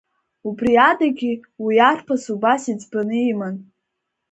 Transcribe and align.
Убри 0.47 0.73
адагьы 0.89 1.33
уи 1.63 1.75
арԥыс 1.89 2.23
убас 2.35 2.63
иӡбаны 2.71 3.17
иман… 3.31 3.55